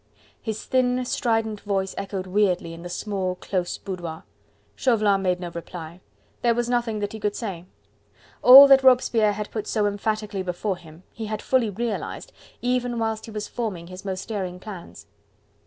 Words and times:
His 0.41 0.65
thin, 0.65 1.05
strident 1.05 1.61
voice 1.61 1.93
echoed 1.95 2.25
weirdly 2.25 2.73
in 2.73 2.81
the 2.81 2.89
small, 2.89 3.35
close 3.35 3.77
boudoir. 3.77 4.23
Chauvelin 4.75 5.21
made 5.21 5.39
no 5.39 5.51
reply. 5.51 6.01
There 6.41 6.55
was 6.55 6.67
nothing 6.67 6.97
that 7.01 7.13
he 7.13 7.19
could 7.19 7.35
say. 7.35 7.65
All 8.41 8.67
that 8.67 8.81
Robespierre 8.81 9.33
had 9.33 9.51
put 9.51 9.67
so 9.67 9.85
emphatically 9.85 10.41
before 10.41 10.77
him, 10.77 11.03
he 11.13 11.27
had 11.27 11.39
fully 11.43 11.69
realised, 11.69 12.31
even 12.63 12.97
whilst 12.97 13.25
he 13.25 13.31
was 13.31 13.47
forming 13.47 13.85
his 13.89 14.03
most 14.03 14.27
daring 14.27 14.59
plans. 14.59 15.05